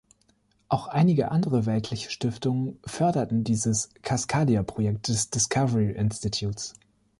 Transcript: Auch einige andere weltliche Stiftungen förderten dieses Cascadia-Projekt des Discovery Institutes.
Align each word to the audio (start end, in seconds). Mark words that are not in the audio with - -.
Auch 0.67 0.87
einige 0.87 1.29
andere 1.29 1.67
weltliche 1.67 2.09
Stiftungen 2.09 2.79
förderten 2.87 3.43
dieses 3.43 3.89
Cascadia-Projekt 4.01 5.09
des 5.09 5.29
Discovery 5.29 5.91
Institutes. 5.91 6.73